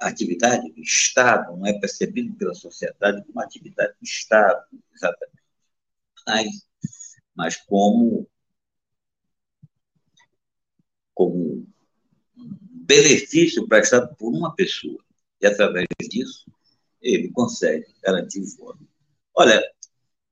atividade 0.00 0.70
do 0.72 0.80
Estado, 0.80 1.56
não 1.56 1.66
é 1.66 1.78
percebido 1.78 2.34
pela 2.36 2.54
sociedade 2.54 3.24
como 3.26 3.40
atividade 3.40 3.94
do 4.00 4.04
Estado, 4.04 4.64
exatamente. 4.94 5.42
Mas, 6.26 6.46
mas 7.34 7.56
como, 7.56 8.28
como 11.14 11.55
benefício 12.86 13.66
prestado 13.66 14.14
por 14.16 14.32
uma 14.32 14.54
pessoa. 14.54 14.98
E 15.40 15.46
através 15.46 15.86
disso, 16.08 16.46
ele 17.00 17.30
consegue 17.30 17.86
garantir 18.02 18.40
o 18.40 18.56
voto. 18.56 18.86
Olha, 19.34 19.62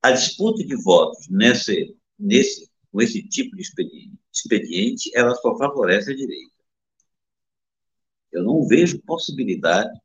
a 0.01 0.11
disputa 0.11 0.63
de 0.63 0.75
votos 0.75 1.27
nesse, 1.29 1.95
nesse, 2.17 2.69
com 2.91 3.01
esse 3.01 3.21
tipo 3.23 3.55
de 3.55 3.61
expediente, 3.61 4.17
expediente, 4.33 5.11
ela 5.15 5.35
só 5.35 5.57
favorece 5.57 6.11
a 6.11 6.15
direita. 6.15 6.51
Eu 8.31 8.43
não 8.43 8.67
vejo 8.67 9.01
possibilidade 9.01 9.97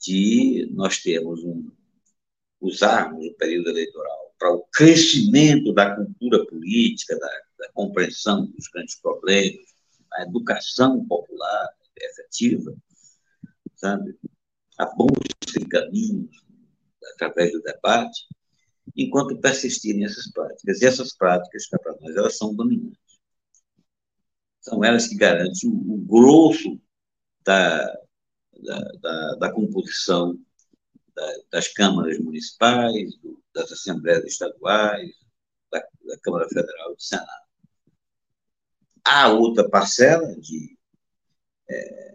de 0.00 0.68
nós 0.72 0.98
termos 1.02 1.42
um, 1.44 1.70
usarmos 2.60 3.26
o 3.26 3.34
período 3.34 3.70
eleitoral 3.70 4.34
para 4.38 4.52
o 4.52 4.66
crescimento 4.72 5.72
da 5.72 5.94
cultura 5.94 6.44
política, 6.46 7.16
da, 7.18 7.30
da 7.58 7.72
compreensão 7.72 8.46
dos 8.46 8.68
grandes 8.68 8.96
problemas, 9.00 9.73
a 10.14 10.22
educação 10.22 11.04
popular 11.06 11.68
efetiva, 11.96 12.74
sabe? 13.76 14.16
a 14.78 14.86
de 14.86 15.68
caminhos 15.68 16.44
através 17.14 17.52
do 17.52 17.62
debate, 17.62 18.26
enquanto 18.96 19.38
persistirem 19.40 20.04
essas 20.04 20.30
práticas. 20.32 20.80
E 20.80 20.86
essas 20.86 21.14
práticas, 21.14 21.66
cá 21.66 21.78
para 21.78 21.96
nós, 22.00 22.16
elas 22.16 22.36
são 22.36 22.54
dominantes. 22.54 22.98
São 24.60 24.82
elas 24.82 25.06
que 25.06 25.16
garantem 25.16 25.70
o, 25.70 25.98
grosso 25.98 26.80
da, 27.44 27.84
da, 28.62 28.78
da, 29.00 29.34
da 29.36 29.52
composição 29.52 30.38
da, 31.14 31.34
das 31.52 31.68
câmaras 31.68 32.18
municipais, 32.18 33.16
do, 33.18 33.42
das 33.54 33.70
assembleias 33.70 34.24
estaduais, 34.24 35.10
da 35.70 36.18
Câmara 36.22 36.48
Federal 36.48 36.92
e 36.92 36.96
do 36.96 37.02
Senado. 37.02 37.43
Há 39.06 39.28
outra 39.28 39.68
parcela 39.68 40.34
de 40.40 40.78
é, 41.68 42.14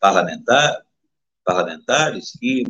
parlamentar, 0.00 0.84
parlamentares 1.44 2.32
que 2.32 2.64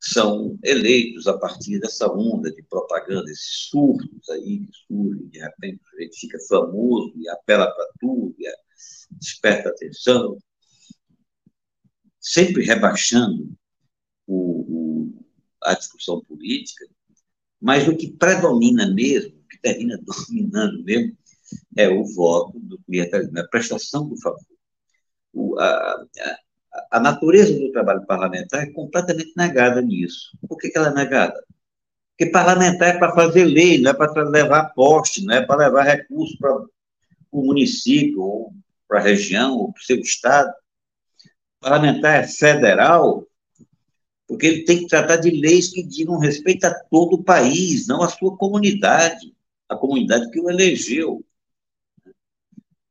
são 0.00 0.58
eleitos 0.64 1.26
a 1.26 1.36
partir 1.36 1.78
dessa 1.78 2.10
onda 2.10 2.50
de 2.50 2.62
propaganda, 2.62 3.30
esses 3.30 3.68
surtos 3.68 4.28
aí 4.30 4.66
que 4.66 4.72
surgem, 4.86 5.28
de 5.28 5.38
repente 5.38 5.80
a 5.94 6.02
gente 6.02 6.18
fica 6.18 6.38
famoso 6.48 7.12
e 7.16 7.28
apela 7.28 7.70
para 7.70 7.86
tudo, 8.00 8.34
e 8.38 8.50
desperta 9.10 9.68
atenção, 9.68 10.38
sempre 12.18 12.64
rebaixando 12.64 13.52
o, 14.26 15.08
o, 15.08 15.24
a 15.62 15.74
discussão 15.74 16.24
política, 16.24 16.86
mas 17.60 17.86
o 17.86 17.96
que 17.96 18.10
predomina 18.12 18.88
mesmo, 18.94 19.39
termina 19.60 19.98
dominando 19.98 20.82
mesmo, 20.84 21.16
é 21.76 21.88
o 21.88 22.04
voto 22.04 22.58
do 22.58 22.78
clientelismo, 22.80 23.38
é 23.38 23.42
a 23.42 23.48
prestação 23.48 24.08
do 24.08 24.16
favor 24.20 24.44
o, 25.32 25.58
a, 25.58 26.04
a, 26.90 27.00
natureza 27.00 27.58
do 27.58 27.72
trabalho 27.72 28.04
parlamentar 28.06 28.62
é 28.62 28.70
completamente 28.70 29.32
negada 29.36 29.80
nisso. 29.80 30.36
Por 30.48 30.58
que, 30.58 30.68
que 30.68 30.78
ela 30.78 30.88
é 30.88 30.94
negada? 30.94 31.42
Porque 32.10 32.30
parlamentar 32.30 32.96
é 32.96 32.98
para 32.98 33.14
fazer 33.14 33.44
lei, 33.44 33.80
não 33.80 33.90
é 33.90 33.94
para 33.94 34.28
levar 34.28 34.74
poste, 34.74 35.24
não 35.24 35.34
é 35.34 35.42
para 35.42 35.68
levar 35.68 35.84
recursos 35.84 36.36
para 36.36 36.64
o 37.32 37.42
município, 37.42 38.20
ou 38.20 38.52
para 38.86 38.98
a 38.98 39.02
região, 39.02 39.56
ou 39.56 39.72
para 39.72 39.80
o 39.80 39.84
seu 39.84 39.98
estado. 40.00 40.52
Parlamentar 41.60 42.24
é 42.24 42.26
federal, 42.26 43.26
porque 44.26 44.46
ele 44.46 44.64
tem 44.64 44.80
que 44.80 44.86
tratar 44.86 45.16
de 45.16 45.30
leis 45.30 45.68
que 45.68 45.82
digam 45.82 46.18
respeito 46.18 46.64
a 46.64 46.74
todo 46.74 47.14
o 47.14 47.24
país, 47.24 47.86
não 47.86 48.02
a 48.02 48.08
sua 48.08 48.36
comunidade, 48.36 49.34
a 49.70 49.76
comunidade 49.76 50.30
que 50.30 50.40
o 50.40 50.50
elegeu. 50.50 51.24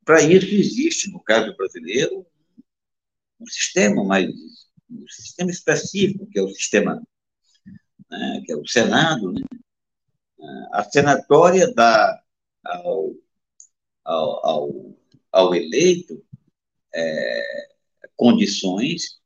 Para 0.06 0.24
isso 0.24 0.48
existe, 0.48 1.12
no 1.12 1.22
caso 1.22 1.56
brasileiro, 1.56 2.26
um 3.40 3.46
sistema 3.46 4.04
mais 4.04 4.30
um 4.90 5.08
sistema 5.08 5.52
específico, 5.52 6.26
que 6.28 6.40
é 6.40 6.42
o 6.42 6.50
sistema, 6.50 7.00
né, 8.10 8.42
que 8.44 8.52
é 8.52 8.56
o 8.56 8.66
Senado, 8.66 9.32
né? 9.32 9.42
a 10.72 10.84
senatória 10.84 11.72
dá 11.72 12.24
ao, 12.64 13.14
ao, 14.04 14.46
ao, 14.46 14.98
ao 15.32 15.56
eleito 15.56 16.26
é, 16.94 17.70
condições 18.16 19.20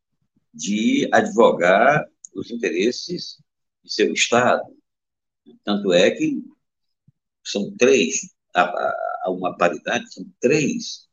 de 0.54 1.08
advogar 1.14 2.06
os 2.34 2.52
interesses 2.52 3.40
de 3.84 3.94
seu 3.94 4.12
Estado. 4.12 4.64
Tanto 5.64 5.94
é 5.94 6.12
que 6.12 6.44
são 7.44 7.76
três, 7.78 8.22
há 8.54 9.30
uma 9.30 9.56
paridade, 9.58 10.14
são 10.14 10.26
três 10.40 11.08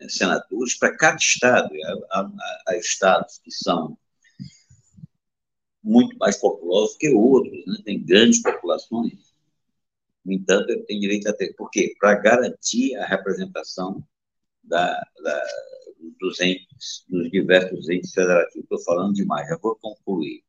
eh, 0.00 0.08
senadores 0.08 0.78
para 0.78 0.96
cada 0.96 1.16
Estado. 1.16 1.70
Há, 2.10 2.20
há, 2.20 2.62
há 2.68 2.76
estados 2.76 3.38
que 3.42 3.50
são 3.50 3.96
muito 5.82 6.16
mais 6.18 6.36
populosos 6.36 6.96
que 6.96 7.08
outros, 7.10 7.66
né? 7.66 7.76
tem 7.84 8.04
grandes 8.04 8.42
populações. 8.42 9.30
No 10.24 10.32
entanto, 10.32 10.70
ele 10.70 10.82
tem 10.82 11.00
direito 11.00 11.28
a 11.28 11.32
ter. 11.32 11.54
Por 11.54 11.70
quê? 11.70 11.94
Para 11.98 12.14
garantir 12.14 12.94
a 12.96 13.06
representação 13.06 14.04
da, 14.62 14.92
da, 15.22 15.46
dos 16.20 16.40
entes, 16.40 17.04
dos 17.08 17.30
diversos 17.30 17.88
entes 17.88 18.12
federativos. 18.12 18.64
Estou 18.64 18.80
falando 18.82 19.14
demais, 19.14 19.48
já 19.48 19.56
vou 19.56 19.76
concluir. 19.76 20.44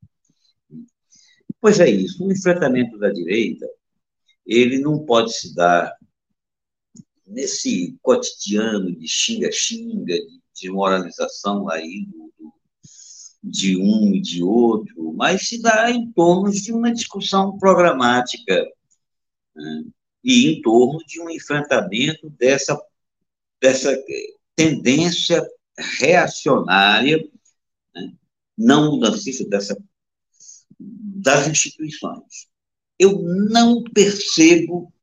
Pois 1.60 1.80
é 1.80 1.90
isso, 1.90 2.26
o 2.26 2.32
enfrentamento 2.32 2.98
da 2.98 3.12
direita, 3.12 3.68
ele 4.46 4.80
não 4.80 5.06
pode 5.06 5.34
se 5.34 5.54
dar 5.56 5.96
nesse 7.32 7.98
cotidiano 8.02 8.94
de 8.94 9.08
xinga-xinga, 9.08 10.14
de 10.14 10.42
desmoralização 10.54 11.70
aí 11.70 12.06
do, 12.06 12.34
do, 12.38 12.54
de 13.44 13.78
um 13.78 14.14
e 14.14 14.22
de 14.22 14.44
outro, 14.44 15.14
mas 15.14 15.48
se 15.48 15.62
dá 15.62 15.90
em 15.90 16.12
torno 16.12 16.52
de 16.52 16.72
uma 16.72 16.92
discussão 16.92 17.58
programática 17.58 18.68
né, 19.56 19.84
e 20.24 20.48
em 20.48 20.62
torno 20.62 21.00
de 21.06 21.22
um 21.22 21.30
enfrentamento 21.30 22.30
dessa, 22.32 22.80
dessa 23.60 23.98
tendência 24.56 25.42
reacionária, 26.00 27.18
né, 27.96 28.14
não 28.58 28.92
mudancista 28.92 29.48
dessa, 29.48 29.82
das 30.80 31.48
instituições. 31.48 32.51
Eu 33.04 33.20
não 33.50 33.84
percebo, 33.84 34.94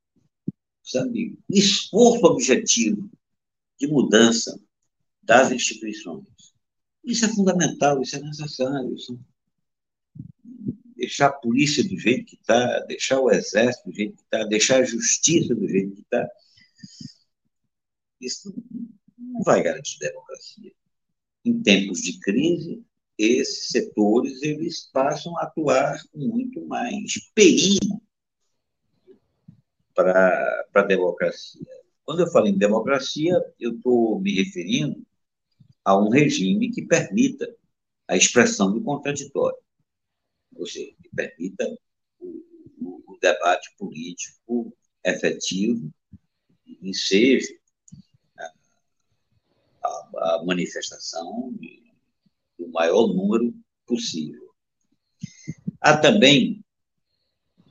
sabe, 0.84 1.36
esforço 1.50 2.24
objetivo 2.26 3.10
de 3.76 3.88
mudança 3.88 4.56
das 5.20 5.50
instituições. 5.50 6.28
Isso 7.02 7.24
é 7.24 7.28
fundamental, 7.28 8.00
isso 8.00 8.14
é 8.14 8.20
necessário. 8.20 8.94
Isso... 8.94 9.18
Deixar 10.94 11.26
a 11.26 11.32
polícia 11.32 11.82
do 11.82 11.98
jeito 11.98 12.26
que 12.26 12.36
está, 12.36 12.80
deixar 12.86 13.18
o 13.18 13.32
exército 13.32 13.90
do 13.90 13.94
jeito 13.96 14.16
que 14.16 14.22
está, 14.22 14.44
deixar 14.44 14.80
a 14.80 14.84
justiça 14.84 15.52
do 15.56 15.66
jeito 15.66 15.96
que 15.96 16.02
está. 16.02 16.28
Isso 18.20 18.54
não 19.16 19.42
vai 19.42 19.60
garantir 19.60 19.98
democracia. 19.98 20.72
Em 21.44 21.60
tempos 21.60 22.00
de 22.00 22.20
crise, 22.20 22.84
esses 23.18 23.68
setores 23.68 24.42
eles 24.42 24.88
passam 24.92 25.36
a 25.38 25.42
atuar 25.42 26.00
com 26.12 26.18
muito 26.18 26.64
mais 26.66 27.30
perigo 27.34 28.00
para 29.94 30.64
a 30.74 30.82
democracia. 30.82 31.66
Quando 32.04 32.20
eu 32.20 32.30
falo 32.30 32.46
em 32.46 32.56
democracia, 32.56 33.34
eu 33.58 33.74
estou 33.74 34.20
me 34.20 34.32
referindo 34.32 35.04
a 35.84 35.98
um 35.98 36.08
regime 36.08 36.70
que 36.70 36.86
permita 36.86 37.52
a 38.06 38.16
expressão 38.16 38.72
do 38.72 38.82
contraditório, 38.82 39.58
ou 40.54 40.66
seja, 40.66 40.92
que 41.02 41.08
permita 41.14 41.66
o, 42.20 42.26
o, 42.80 43.02
o 43.08 43.18
debate 43.20 43.74
político 43.76 44.72
efetivo 45.04 45.90
e 46.82 46.94
seja 46.94 47.52
a, 49.82 50.44
manifestação 50.44 51.52
do 52.58 52.68
maior 52.68 53.06
número 53.08 53.54
possível. 53.86 54.48
Há 55.80 55.96
também 55.96 56.64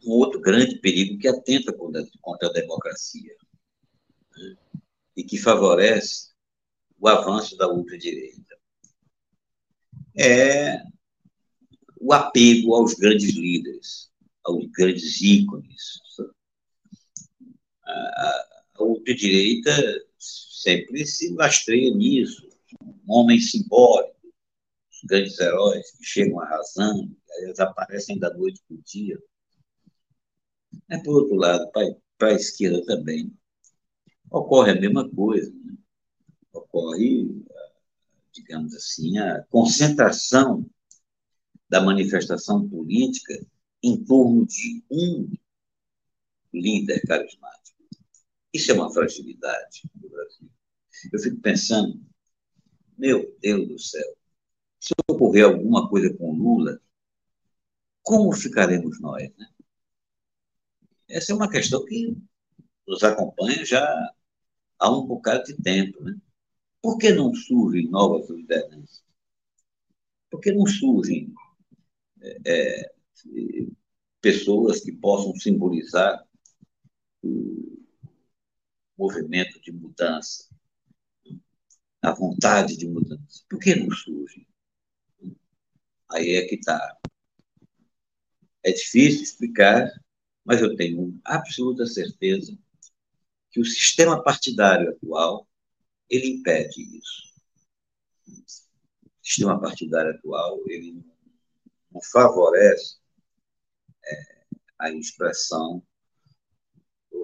um 0.05 0.11
outro 0.11 0.39
grande 0.39 0.79
perigo 0.79 1.17
que 1.19 1.27
atenta 1.27 1.73
contra 1.73 2.47
a 2.47 2.53
democracia 2.53 3.35
né? 4.37 4.55
e 5.17 5.23
que 5.23 5.37
favorece 5.37 6.31
o 6.99 7.07
avanço 7.07 7.57
da 7.57 7.67
ultradireita. 7.67 8.57
É 10.17 10.81
o 11.99 12.13
apego 12.13 12.73
aos 12.75 12.93
grandes 12.93 13.35
líderes, 13.35 14.09
aos 14.43 14.65
grandes 14.67 15.21
ícones. 15.21 15.99
A, 17.83 18.47
a 18.75 18.83
ultradireita 18.83 19.71
sempre 20.17 21.05
se 21.05 21.33
lastreia 21.33 21.93
nisso. 21.93 22.47
Um 23.07 23.13
homem 23.13 23.39
simbólico, 23.39 24.16
grandes 25.07 25.39
heróis 25.39 25.91
que 25.91 26.03
chegam 26.03 26.39
arrasando, 26.39 27.15
eles 27.39 27.59
aparecem 27.59 28.19
da 28.19 28.33
noite 28.33 28.61
para 28.67 28.75
o 28.75 28.81
dia. 28.83 29.19
Mas, 30.87 31.01
por 31.03 31.21
outro 31.21 31.35
lado, 31.35 31.69
para 32.17 32.29
a 32.29 32.33
esquerda 32.33 32.85
também, 32.85 33.35
ocorre 34.29 34.71
a 34.71 34.79
mesma 34.79 35.09
coisa. 35.09 35.51
Né? 35.51 35.77
Ocorre, 36.53 37.43
digamos 38.31 38.75
assim, 38.75 39.17
a 39.17 39.43
concentração 39.49 40.69
da 41.69 41.81
manifestação 41.81 42.67
política 42.67 43.33
em 43.83 44.03
torno 44.03 44.45
de 44.45 44.83
um 44.89 45.29
líder 46.53 47.01
carismático. 47.05 47.77
Isso 48.53 48.71
é 48.71 48.73
uma 48.73 48.91
fragilidade 48.91 49.83
do 49.93 50.09
Brasil. 50.09 50.49
Eu 51.11 51.19
fico 51.19 51.37
pensando, 51.41 52.01
meu 52.97 53.37
Deus 53.39 53.67
do 53.67 53.79
céu, 53.79 54.16
ocorrer 55.09 55.45
alguma 55.45 55.89
coisa 55.89 56.13
com 56.13 56.33
Lula, 56.33 56.79
como 58.03 58.33
ficaremos 58.33 58.99
nós? 58.99 59.29
Né? 59.37 59.47
Essa 61.09 61.31
é 61.31 61.35
uma 61.35 61.49
questão 61.49 61.83
que 61.85 62.15
nos 62.87 63.03
acompanha 63.03 63.65
já 63.65 64.13
há 64.79 64.91
um 64.91 65.05
bocado 65.05 65.43
de 65.45 65.61
tempo. 65.61 66.03
Né? 66.03 66.15
Por 66.81 66.97
que 66.97 67.11
não 67.11 67.33
surgem 67.33 67.89
novas 67.89 68.29
lideranças? 68.29 69.03
Por 70.29 70.41
que 70.41 70.51
não 70.51 70.65
surgem 70.65 71.33
é, 72.21 72.37
é, 72.45 72.91
pessoas 74.21 74.81
que 74.81 74.91
possam 74.91 75.35
simbolizar 75.35 76.25
o 77.23 77.77
movimento 78.97 79.59
de 79.61 79.71
mudança? 79.71 80.47
a 82.01 82.13
vontade 82.13 82.77
de 82.77 82.87
mudança. 82.87 83.43
Por 83.49 83.59
que 83.59 83.75
não 83.75 83.91
surge? 83.91 84.46
Aí 86.09 86.35
é 86.35 86.47
que 86.47 86.55
está. 86.55 86.97
É 88.63 88.71
difícil 88.71 89.23
explicar, 89.23 89.89
mas 90.43 90.61
eu 90.61 90.75
tenho 90.75 91.19
absoluta 91.23 91.85
certeza 91.85 92.57
que 93.49 93.59
o 93.59 93.65
sistema 93.65 94.21
partidário 94.23 94.89
atual 94.89 95.47
ele 96.09 96.27
impede 96.27 96.81
isso. 96.97 97.27
O 98.27 99.25
sistema 99.25 99.59
partidário 99.59 100.11
atual 100.11 100.61
ele 100.67 101.03
não 101.91 102.01
favorece 102.01 102.97
é, 104.05 104.45
a 104.79 104.91
expressão, 104.91 105.83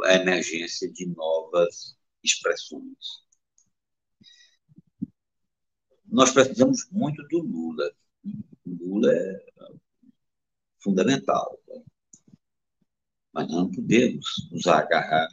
a 0.05 0.15
emergência 0.15 0.91
de 0.91 1.05
novas 1.07 1.97
expressões 2.23 3.23
nós 6.13 6.31
precisamos 6.31 6.87
muito 6.91 7.27
do 7.27 7.39
Lula. 7.39 7.91
Lula 8.65 9.11
é 9.13 9.45
fundamental. 10.79 11.59
Mas 13.33 13.51
não 13.51 13.71
podemos 13.71 14.49
nos 14.51 14.67
agarrar 14.67 15.27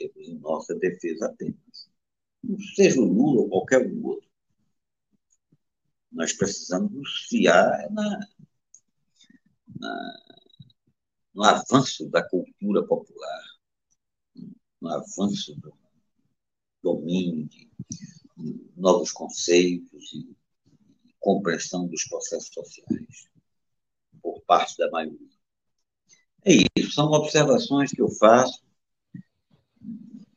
em 0.00 0.38
nossa 0.38 0.74
defesa 0.76 1.26
apenas. 1.26 1.90
Não 2.42 2.58
seja 2.74 3.00
o 3.00 3.04
Lula 3.04 3.42
ou 3.42 3.48
qualquer 3.48 3.86
outro. 4.02 4.28
Nós 6.12 6.32
precisamos 6.32 6.92
nos 6.92 7.26
fiar 7.28 7.90
na, 7.90 8.28
na, 9.78 10.20
no 11.34 11.44
avanço 11.44 12.08
da 12.08 12.22
cultura 12.22 12.84
popular, 12.86 13.44
no 14.80 14.88
avanço 14.88 15.54
do 15.56 15.72
domínio 16.82 17.48
de 17.48 17.70
novos 18.76 19.12
conceitos 19.12 20.12
e 20.12 20.34
compreensão 21.20 21.86
dos 21.86 22.04
processos 22.04 22.52
sociais 22.52 23.28
por 24.22 24.40
parte 24.42 24.76
da 24.78 24.90
maioria. 24.90 25.18
É 26.44 26.52
isso, 26.76 26.92
são 26.92 27.06
observações 27.12 27.92
que 27.92 28.00
eu 28.00 28.08
faço 28.08 28.62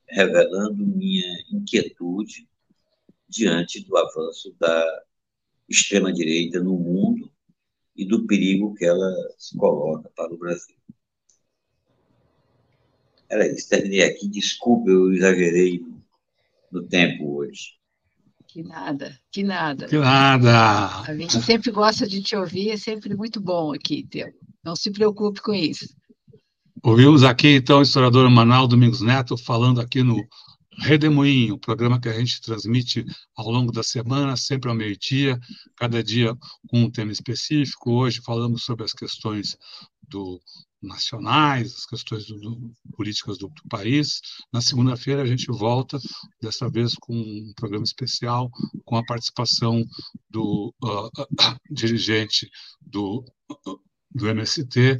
revelando 0.08 0.86
minha 0.86 1.26
inquietude 1.52 2.48
diante 3.28 3.84
do 3.84 3.98
avanço 3.98 4.56
da 4.60 5.04
extrema-direita 5.68 6.60
no 6.60 6.78
mundo 6.78 7.32
e 7.96 8.06
do 8.06 8.28
perigo 8.28 8.76
que 8.76 8.86
ela 8.86 9.12
se 9.38 9.58
coloca 9.58 10.10
para 10.16 10.34
o 10.34 10.38
Brasil. 10.38 10.76
Era 13.30 13.48
isso, 13.48 13.68
terminei 13.68 14.04
aqui. 14.04 14.28
Desculpe, 14.28 14.92
eu 14.92 15.12
exagerei 15.12 15.84
no 16.72 16.88
tempo 16.88 17.38
hoje. 17.38 17.80
Que 18.54 18.62
nada, 18.62 19.20
que 19.32 19.42
nada. 19.42 19.88
Que 19.88 19.98
nada. 19.98 21.02
A 21.02 21.18
gente 21.18 21.42
sempre 21.42 21.72
gosta 21.72 22.08
de 22.08 22.22
te 22.22 22.36
ouvir, 22.36 22.70
é 22.70 22.78
sempre 22.78 23.16
muito 23.16 23.42
bom 23.42 23.74
aqui, 23.74 24.06
Teu. 24.08 24.32
Não 24.64 24.76
se 24.76 24.92
preocupe 24.92 25.42
com 25.42 25.56
isso. 25.56 25.88
Ouvimos 26.84 27.24
aqui, 27.24 27.56
então, 27.56 27.80
o 27.80 27.82
historiador 27.82 28.30
Manuel 28.30 28.68
Domingos 28.68 29.02
Neto 29.02 29.36
falando 29.38 29.82
aqui 29.82 30.04
no 30.04 30.24
Redemoinho, 30.78 31.58
programa 31.58 32.00
que 32.00 32.08
a 32.08 32.14
gente 32.14 32.42
transmite 32.42 33.04
ao 33.36 33.50
longo 33.50 33.72
da 33.72 33.82
semana, 33.82 34.38
sempre 34.38 34.70
ao 34.70 34.76
meio-dia, 34.76 35.40
cada 35.76 36.04
dia 36.04 36.36
com 36.70 36.84
um 36.84 36.92
tema 36.92 37.12
específico. 37.12 37.92
Hoje 37.92 38.22
falamos 38.24 38.64
sobre 38.64 38.86
as 38.86 38.94
questões 38.94 39.58
do 40.08 40.40
nacionais, 40.84 41.74
as 41.74 41.86
questões 41.86 42.26
do, 42.28 42.40
do, 42.40 42.74
políticas 42.96 43.38
do, 43.38 43.48
do, 43.48 43.70
país. 43.70 44.22
Na 44.52 44.62
segunda-feira 44.62 45.22
a 45.22 45.26
gente 45.26 45.48
volta, 45.48 45.98
dessa 46.42 46.70
vez 46.70 46.94
com 47.00 47.14
um 47.16 47.54
programa 47.56 47.84
especial, 47.84 48.50
com 48.86 48.98
a 48.98 49.06
participação 49.06 49.84
do 50.30 50.74
uh, 50.84 51.08
uh, 51.08 51.12
dirigente 51.72 52.50
do, 52.82 53.24
uh, 53.68 53.80
do 54.12 54.28
MST, 54.28 55.00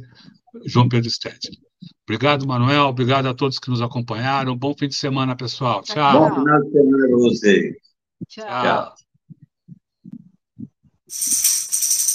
João 0.66 0.88
Pedro 0.88 1.10
Stedley. 1.10 1.58
Obrigado, 2.06 2.46
Manuel. 2.46 2.84
Obrigado 2.84 3.26
a 3.26 3.34
todos 3.34 3.58
que 3.58 3.70
nos 3.70 3.82
acompanharam. 3.82 4.56
Bom 4.56 4.74
fim 4.74 4.88
de 4.88 4.94
semana, 4.94 5.36
pessoal. 5.36 5.82
Tchau. 5.82 6.28
Bom 6.30 6.34
final 6.34 6.62
de 6.62 6.70
semana 6.70 7.08
para 7.08 7.16
vocês. 7.16 7.74
Tchau. 8.28 8.94
Tchau. 11.06 12.13